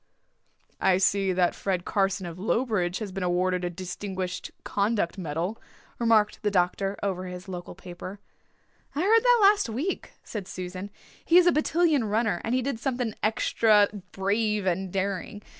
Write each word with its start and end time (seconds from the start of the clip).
"I 0.79 0.97
see 0.97 1.31
that 1.31 1.53
Fred 1.53 1.85
Carson 1.85 2.25
of 2.25 2.39
Lowbridge 2.39 2.97
has 2.97 3.11
been 3.11 3.21
awarded 3.21 3.63
a 3.63 3.69
Distinguished 3.69 4.49
Conduct 4.63 5.19
Medal," 5.19 5.61
remarked 5.99 6.41
the 6.41 6.49
doctor, 6.49 6.97
over 7.03 7.25
his 7.27 7.47
local 7.47 7.75
paper. 7.75 8.19
"I 8.95 9.01
heard 9.01 9.21
that 9.21 9.39
last 9.43 9.69
week," 9.69 10.13
said 10.23 10.47
Susan. 10.47 10.89
"He 11.23 11.37
is 11.37 11.45
a 11.45 11.51
battalion 11.51 12.05
runner 12.05 12.41
and 12.43 12.55
he 12.55 12.63
did 12.63 12.79
something 12.79 13.13
extra 13.21 13.89
brave 14.11 14.65
and 14.65 14.91
daring. 14.91 15.43